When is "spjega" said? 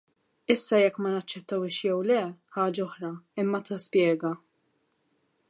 3.87-4.35